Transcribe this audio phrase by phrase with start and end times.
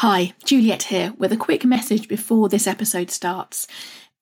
[0.00, 3.66] Hi, Juliet here with a quick message before this episode starts.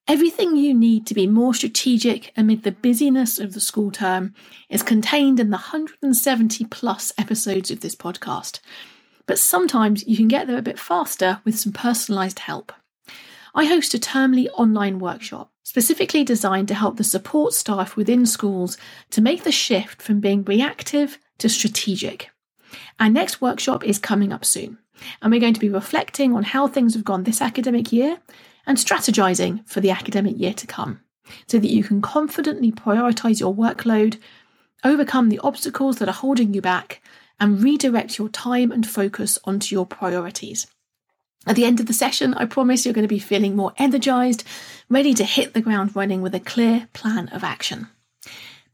[0.06, 4.34] Everything you need to be more strategic amid the busyness of the school term
[4.71, 8.60] is contained in the 170 plus episodes of this podcast.
[9.26, 12.72] But sometimes you can get there a bit faster with some personalised help.
[13.53, 18.79] I host a termly online workshop specifically designed to help the support staff within schools
[19.11, 22.30] to make the shift from being reactive to strategic.
[23.01, 24.79] Our next workshop is coming up soon
[25.20, 28.18] and we're going to be reflecting on how things have gone this academic year
[28.66, 31.01] and strategizing for the academic year to come
[31.46, 34.18] so that you can confidently prioritize your workload,
[34.84, 37.02] overcome the obstacles that are holding you back,
[37.41, 40.66] and redirect your time and focus onto your priorities.
[41.46, 44.45] At the end of the session, I promise you're going to be feeling more energized,
[44.88, 47.88] ready to hit the ground running with a clear plan of action.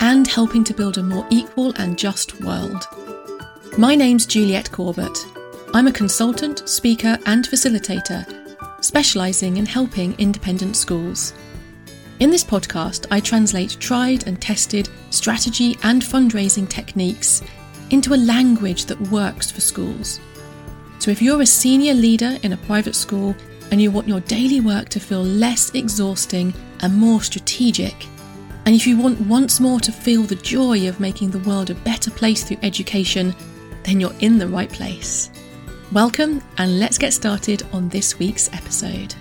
[0.00, 2.84] and helping to build a more equal and just world.
[3.78, 5.16] My name's Juliet Corbett.
[5.72, 8.26] I'm a consultant, speaker, and facilitator,
[8.84, 11.32] specialising in helping independent schools.
[12.18, 17.40] In this podcast, I translate tried and tested strategy and fundraising techniques
[17.90, 20.18] into a language that works for schools.
[20.98, 23.36] So if you're a senior leader in a private school
[23.72, 28.06] and you want your daily work to feel less exhausting and more strategic,
[28.66, 31.74] and if you want once more to feel the joy of making the world a
[31.76, 33.34] better place through education,
[33.84, 35.30] then you're in the right place.
[35.90, 39.14] Welcome, and let's get started on this week's episode.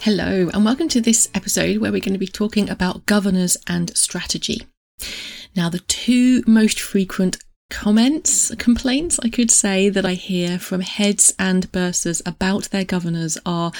[0.00, 3.94] Hello, and welcome to this episode where we're going to be talking about governors and
[3.94, 4.66] strategy.
[5.54, 7.36] Now, the two most frequent
[7.70, 13.38] comments, complaints, I could say, that I hear from heads and bursars about their governors
[13.44, 13.72] are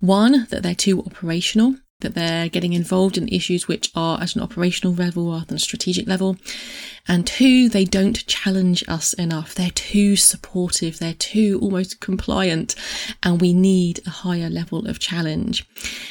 [0.00, 4.42] one, that they're too operational, that they're getting involved in issues which are at an
[4.42, 6.36] operational level rather than a strategic level.
[7.08, 9.54] And two, they don't challenge us enough.
[9.54, 10.98] They're too supportive.
[10.98, 12.74] They're too almost compliant.
[13.22, 15.66] And we need a higher level of challenge.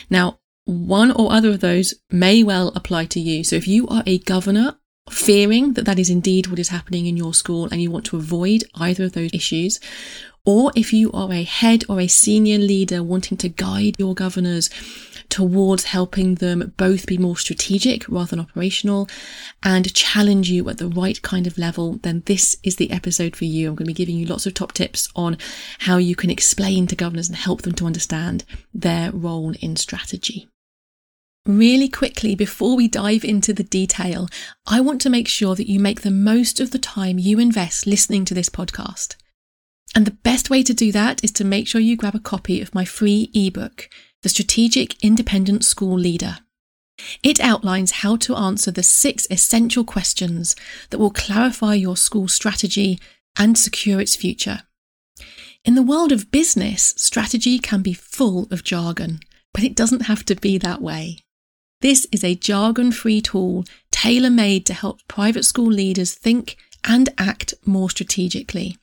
[0.09, 3.43] Now, one or other of those may well apply to you.
[3.43, 4.78] So if you are a governor
[5.09, 8.17] fearing that that is indeed what is happening in your school and you want to
[8.17, 9.79] avoid either of those issues,
[10.45, 14.69] or if you are a head or a senior leader wanting to guide your governors
[15.29, 19.07] towards helping them both be more strategic rather than operational
[19.61, 23.45] and challenge you at the right kind of level, then this is the episode for
[23.45, 23.69] you.
[23.69, 25.37] I'm going to be giving you lots of top tips on
[25.79, 28.43] how you can explain to governors and help them to understand
[28.73, 30.47] their role in strategy.
[31.49, 34.29] Really quickly, before we dive into the detail,
[34.67, 37.87] I want to make sure that you make the most of the time you invest
[37.87, 39.15] listening to this podcast.
[39.95, 42.61] And the best way to do that is to make sure you grab a copy
[42.61, 43.89] of my free ebook,
[44.21, 46.37] The Strategic Independent School Leader.
[47.23, 50.55] It outlines how to answer the six essential questions
[50.91, 52.99] that will clarify your school strategy
[53.39, 54.61] and secure its future.
[55.65, 59.21] In the world of business, strategy can be full of jargon,
[59.51, 61.23] but it doesn't have to be that way.
[61.81, 67.07] This is a jargon free tool tailor made to help private school leaders think and
[67.17, 68.75] act more strategically.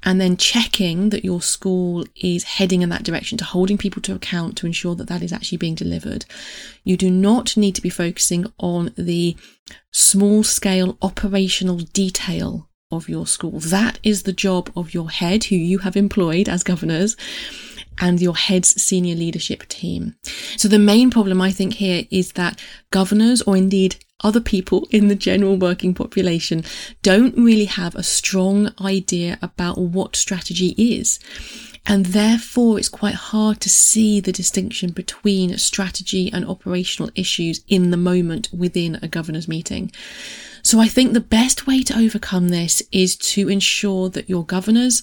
[0.03, 4.15] and then checking that your school is heading in that direction to holding people to
[4.15, 6.25] account to ensure that that is actually being delivered.
[6.83, 9.37] You do not need to be focusing on the
[9.91, 13.59] small scale operational detail of your school.
[13.59, 17.15] That is the job of your head who you have employed as governors
[17.99, 20.15] and your head's senior leadership team.
[20.57, 22.59] So the main problem I think here is that
[22.89, 26.63] governors or indeed other people in the general working population
[27.01, 31.19] don't really have a strong idea about what strategy is.
[31.87, 37.89] And therefore, it's quite hard to see the distinction between strategy and operational issues in
[37.89, 39.91] the moment within a governor's meeting.
[40.61, 45.01] So I think the best way to overcome this is to ensure that your governors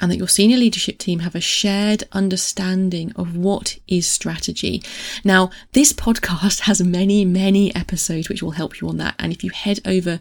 [0.00, 4.82] and that your senior leadership team have a shared understanding of what is strategy.
[5.24, 9.16] Now, this podcast has many, many episodes which will help you on that.
[9.18, 10.20] And if you head over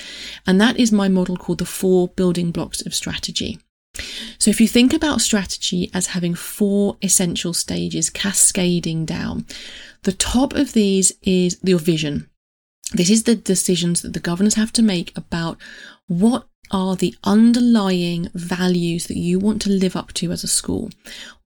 [0.46, 3.60] And that is my model called the four building blocks of strategy.
[4.38, 9.46] So if you think about strategy as having four essential stages cascading down,
[10.04, 12.30] the top of these is your vision.
[12.94, 15.58] This is the decisions that the governors have to make about
[16.08, 20.89] what are the underlying values that you want to live up to as a school?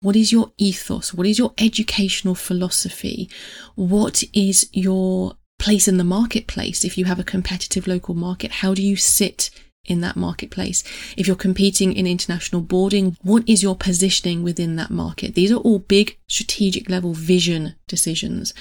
[0.01, 1.13] What is your ethos?
[1.13, 3.29] What is your educational philosophy?
[3.75, 6.85] What is your place in the marketplace?
[6.85, 9.49] If you have a competitive local market, how do you sit
[9.85, 10.83] in that marketplace?
[11.17, 15.35] If you're competing in international boarding, what is your positioning within that market?
[15.35, 18.53] These are all big strategic level vision decisions.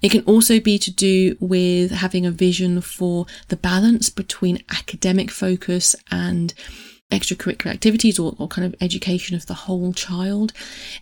[0.00, 5.30] It can also be to do with having a vision for the balance between academic
[5.30, 6.54] focus and
[7.12, 10.52] extracurricular activities or, or kind of education of the whole child.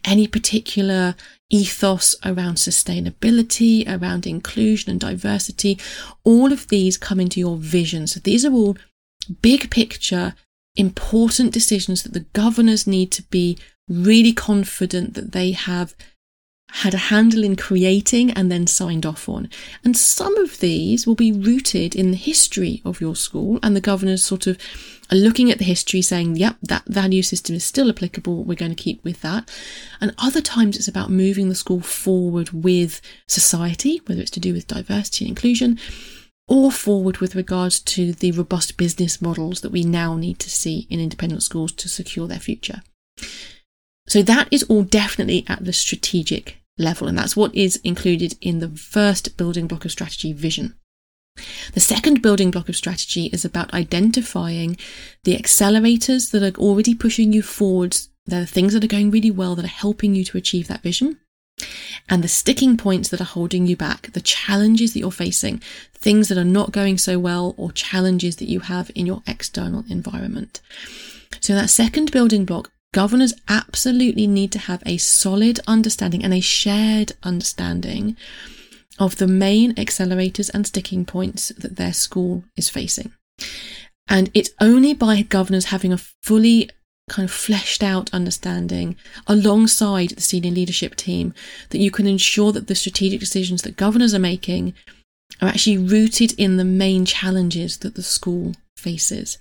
[0.05, 1.15] Any particular
[1.49, 5.79] ethos around sustainability, around inclusion and diversity,
[6.25, 8.07] all of these come into your vision.
[8.07, 8.77] So these are all
[9.31, 10.35] big picture,
[10.77, 15.95] important decisions that the governors need to be really confident that they have
[16.73, 19.51] had a handle in creating and then signed off on.
[19.83, 23.81] And some of these will be rooted in the history of your school, and the
[23.81, 24.57] governors sort of
[25.11, 28.75] are looking at the history saying, yep, that value system is still applicable, we're going
[28.75, 29.51] to keep with that.
[30.01, 34.53] And other times it's about moving the school forward with society, whether it's to do
[34.53, 35.79] with diversity and inclusion,
[36.51, 40.87] or forward with regards to the robust business models that we now need to see
[40.91, 42.83] in independent schools to secure their future.
[44.09, 48.59] So that is all definitely at the strategic level, and that's what is included in
[48.59, 50.75] the first building block of strategy vision.
[51.73, 54.77] The second building block of strategy is about identifying
[55.23, 58.09] the accelerators that are already pushing you forwards.
[58.27, 60.83] They're the things that are going really well that are helping you to achieve that
[60.83, 61.19] vision
[62.09, 65.63] and the sticking points that are holding you back, the challenges that you're facing,
[65.95, 69.85] things that are not going so well, or challenges that you have in your external
[69.89, 70.61] environment.
[71.41, 76.41] So, that second building block, governors absolutely need to have a solid understanding and a
[76.41, 78.17] shared understanding
[78.99, 83.13] of the main accelerators and sticking points that their school is facing.
[84.09, 86.69] And it's only by governors having a fully
[87.11, 88.97] kind of fleshed out understanding
[89.27, 91.35] alongside the senior leadership team
[91.71, 94.73] that you can ensure that the strategic decisions that governors are making
[95.43, 99.39] are actually rooted in the main challenges that the school faces.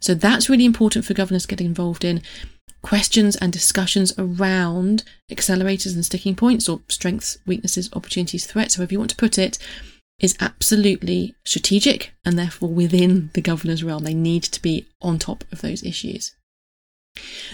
[0.00, 2.22] So that's really important for governors to get involved in.
[2.82, 8.98] Questions and discussions around accelerators and sticking points or strengths, weaknesses, opportunities, threats, however you
[8.98, 9.58] want to put it,
[10.18, 14.04] is absolutely strategic and therefore within the governor's realm.
[14.04, 16.34] They need to be on top of those issues.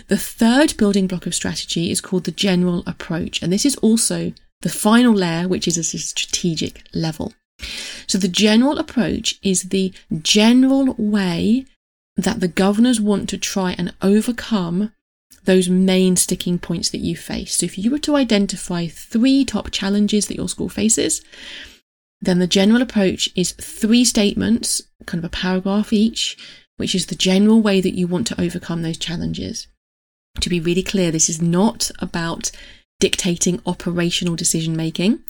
[0.09, 4.33] The third building block of strategy is called the general approach, and this is also
[4.63, 7.35] the final layer, which is at a strategic level.
[8.07, 11.67] So the general approach is the general way
[12.17, 14.93] that the governors want to try and overcome
[15.45, 17.57] those main sticking points that you face.
[17.57, 21.23] So if you were to identify three top challenges that your school faces,
[22.21, 26.37] then the general approach is three statements, kind of a paragraph each,
[26.79, 29.69] which is the general way that you want to overcome those challenges.
[30.41, 32.51] To be really clear, this is not about
[33.01, 35.21] dictating operational decision making.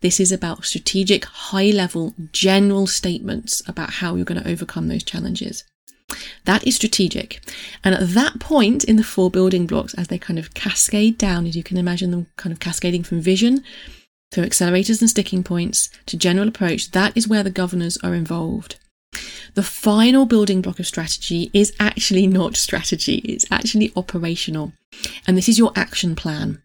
[0.00, 5.02] This is about strategic, high level, general statements about how you're going to overcome those
[5.02, 5.64] challenges.
[6.44, 7.40] That is strategic.
[7.84, 11.46] And at that point in the four building blocks, as they kind of cascade down,
[11.46, 13.62] as you can imagine them kind of cascading from vision
[14.32, 18.76] through accelerators and sticking points to general approach, that is where the governors are involved.
[19.54, 24.72] The final building block of strategy is actually not strategy, it's actually operational.
[25.26, 26.62] And this is your action plan.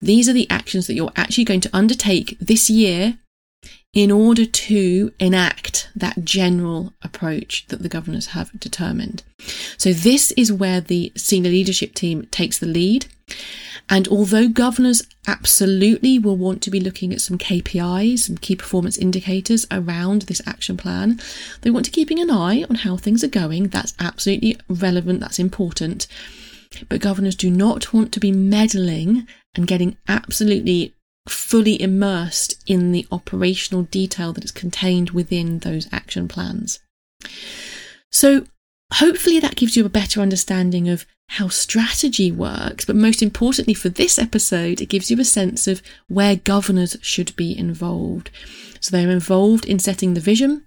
[0.00, 3.18] These are the actions that you're actually going to undertake this year
[3.94, 9.22] in order to enact that general approach that the governors have determined.
[9.76, 13.06] So this is where the senior leadership team takes the lead.
[13.88, 18.96] And although governors absolutely will want to be looking at some KPIs, some key performance
[18.96, 21.20] indicators around this action plan,
[21.62, 23.68] they want to keeping an eye on how things are going.
[23.68, 25.20] That's absolutely relevant.
[25.20, 26.06] That's important.
[26.88, 30.94] But governors do not want to be meddling and getting absolutely
[31.28, 36.80] fully immersed in the operational detail that is contained within those action plans.
[38.10, 38.46] So,
[38.94, 43.88] hopefully, that gives you a better understanding of how strategy works, but most importantly for
[43.88, 48.30] this episode, it gives you a sense of where governors should be involved.
[48.80, 50.64] So, they're involved in setting the vision,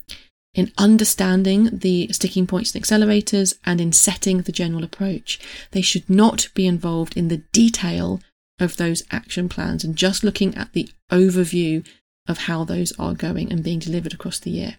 [0.54, 5.40] in understanding the sticking points and accelerators, and in setting the general approach.
[5.72, 8.22] They should not be involved in the detail
[8.60, 11.86] of those action plans and just looking at the overview
[12.28, 14.78] of how those are going and being delivered across the year.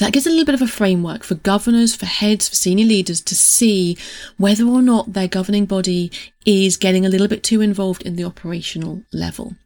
[0.00, 2.86] So that gives a little bit of a framework for governors, for heads, for senior
[2.86, 3.98] leaders to see
[4.38, 6.10] whether or not their governing body
[6.46, 9.56] is getting a little bit too involved in the operational level.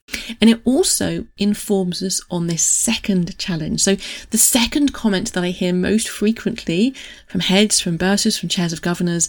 [0.41, 3.81] And it also informs us on this second challenge.
[3.81, 3.95] So
[4.31, 6.97] the second comment that I hear most frequently
[7.29, 9.29] from heads, from bursars, from chairs of governors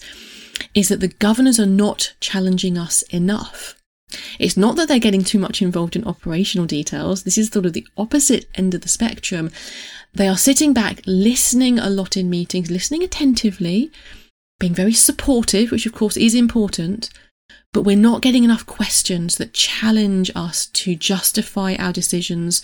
[0.74, 3.76] is that the governors are not challenging us enough.
[4.40, 7.24] It's not that they're getting too much involved in operational details.
[7.24, 9.52] This is sort of the opposite end of the spectrum.
[10.16, 13.92] They are sitting back, listening a lot in meetings, listening attentively,
[14.60, 17.10] being very supportive, which of course is important,
[17.74, 22.62] but we're not getting enough questions that challenge us to justify our decisions,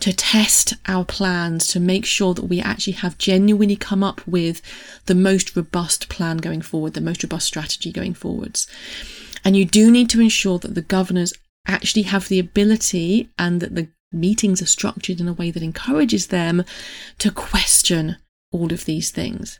[0.00, 4.60] to test our plans, to make sure that we actually have genuinely come up with
[5.06, 8.66] the most robust plan going forward, the most robust strategy going forwards.
[9.44, 11.32] And you do need to ensure that the governors
[11.68, 16.28] actually have the ability and that the meetings are structured in a way that encourages
[16.28, 16.64] them
[17.18, 18.16] to question
[18.52, 19.58] all of these things.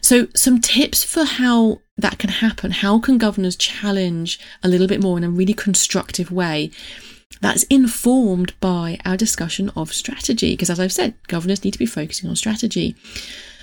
[0.00, 2.70] So, some tips for how that can happen.
[2.70, 6.70] How can governors challenge a little bit more in a really constructive way?
[7.40, 11.86] That's informed by our discussion of strategy, because as I've said, governors need to be
[11.86, 12.96] focusing on strategy.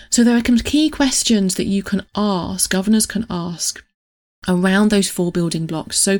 [0.09, 3.83] So, there are some key questions that you can ask, governors can ask
[4.47, 5.97] around those four building blocks.
[5.97, 6.19] So,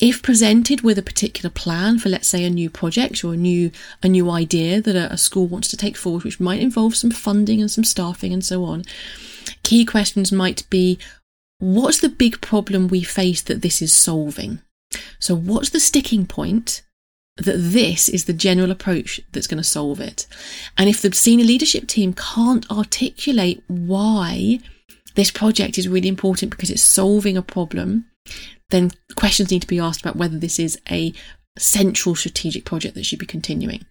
[0.00, 3.70] if presented with a particular plan for let's say a new project or a new
[4.02, 7.10] a new idea that a, a, school wants to take forward which might involve some
[7.10, 8.84] funding and some staffing and so on
[9.62, 10.98] key questions might be
[11.58, 14.60] what's the big problem we face that this is solving?
[15.18, 16.82] So what's the sticking point
[17.36, 20.26] that this is the general approach that's going to solve it?
[20.76, 24.60] And if the senior leadership team can't articulate why
[25.14, 28.06] this project is really important because it's solving a problem
[28.70, 31.12] then questions need to be asked about whether this is a
[31.58, 33.84] central strategic project that should be continuing.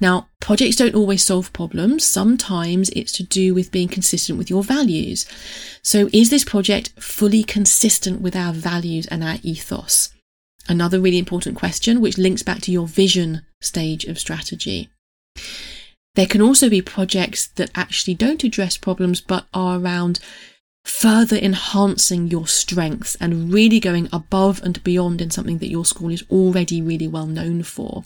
[0.00, 2.04] Now, projects don't always solve problems.
[2.04, 5.26] Sometimes it's to do with being consistent with your values.
[5.82, 10.12] So is this project fully consistent with our values and our ethos?
[10.68, 14.90] Another really important question, which links back to your vision stage of strategy.
[16.14, 20.20] There can also be projects that actually don't address problems, but are around
[20.84, 26.10] further enhancing your strengths and really going above and beyond in something that your school
[26.10, 28.04] is already really well known for.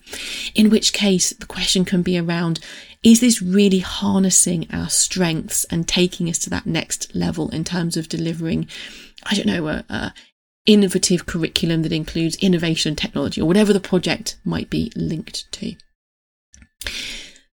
[0.55, 2.61] In which case, the question can be around
[3.03, 7.97] is this really harnessing our strengths and taking us to that next level in terms
[7.97, 8.69] of delivering,
[9.25, 10.15] I don't know, a, a
[10.67, 15.75] innovative curriculum that includes innovation and technology or whatever the project might be linked to.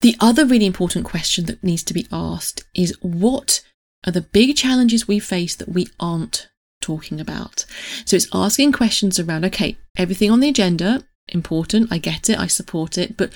[0.02, 3.62] The other really important question that needs to be asked is what
[4.06, 6.50] are the big challenges we face that we aren't
[6.82, 7.66] talking about.
[8.06, 12.48] So it's asking questions around, okay, everything on the agenda, important, I get it, I
[12.48, 13.32] support it, but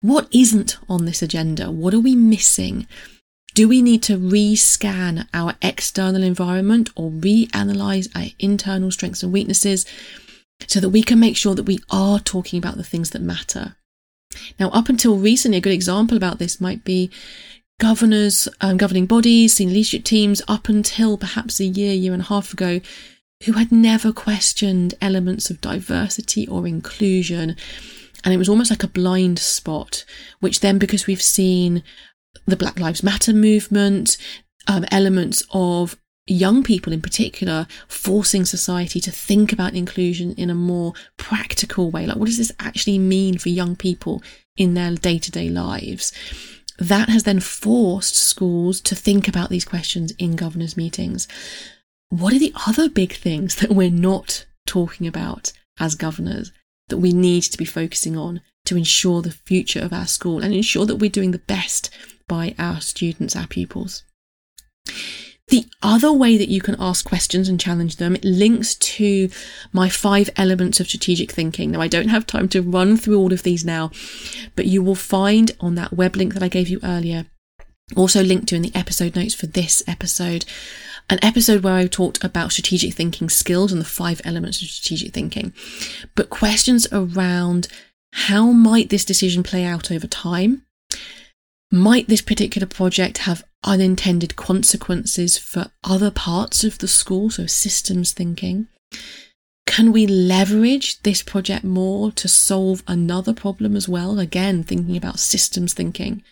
[0.00, 1.70] what isn't on this agenda?
[1.70, 2.86] What are we missing?
[3.54, 9.86] Do we need to rescan our external environment or reanalyze our internal strengths and weaknesses
[10.66, 13.76] so that we can make sure that we are talking about the things that matter?
[14.60, 17.10] Now, up until recently, a good example about this might be
[17.78, 22.26] governors, um, governing bodies, senior leadership teams up until perhaps a year, year and a
[22.26, 22.80] half ago,
[23.44, 27.56] who had never questioned elements of diversity or inclusion.
[28.24, 30.04] And it was almost like a blind spot,
[30.40, 31.82] which then, because we've seen
[32.46, 34.16] the Black Lives Matter movement,
[34.66, 40.54] um, elements of young people in particular forcing society to think about inclusion in a
[40.54, 42.06] more practical way.
[42.06, 44.22] Like, what does this actually mean for young people
[44.56, 46.12] in their day to day lives?
[46.78, 51.26] That has then forced schools to think about these questions in governors' meetings.
[52.08, 56.52] What are the other big things that we're not talking about as governors
[56.88, 60.54] that we need to be focusing on to ensure the future of our school and
[60.54, 61.90] ensure that we're doing the best
[62.28, 64.02] by our students, our pupils.
[65.48, 69.28] The other way that you can ask questions and challenge them it links to
[69.72, 71.70] my five elements of strategic thinking.
[71.70, 73.92] Now, I don't have time to run through all of these now,
[74.56, 77.26] but you will find on that web link that I gave you earlier,
[77.94, 80.44] also linked to in the episode notes for this episode,
[81.08, 85.14] an episode where I talked about strategic thinking skills and the five elements of strategic
[85.14, 85.54] thinking,
[86.16, 87.68] but questions around
[88.12, 90.62] how might this decision play out over time?
[91.70, 97.30] Might this particular project have unintended consequences for other parts of the school?
[97.30, 98.68] So, systems thinking.
[99.66, 104.18] Can we leverage this project more to solve another problem as well?
[104.18, 106.22] Again, thinking about systems thinking.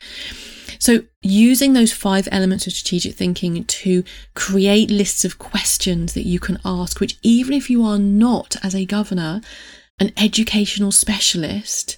[0.78, 6.38] So, using those five elements of strategic thinking to create lists of questions that you
[6.38, 9.40] can ask, which even if you are not, as a governor,
[9.98, 11.96] an educational specialist,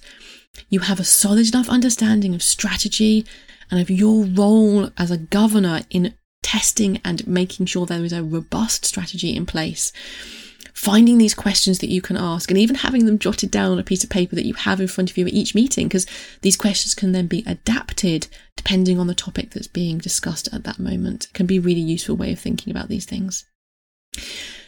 [0.69, 3.25] you have a solid enough understanding of strategy
[3.69, 8.23] and of your role as a governor in testing and making sure there is a
[8.23, 9.91] robust strategy in place.
[10.73, 13.83] Finding these questions that you can ask and even having them jotted down on a
[13.83, 16.05] piece of paper that you have in front of you at each meeting, because
[16.41, 20.79] these questions can then be adapted depending on the topic that's being discussed at that
[20.79, 21.25] moment.
[21.25, 23.45] It can be a really useful way of thinking about these things.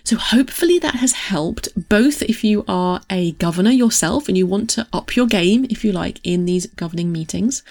[0.03, 4.69] So, hopefully, that has helped both if you are a governor yourself and you want
[4.71, 7.63] to up your game, if you like, in these governing meetings,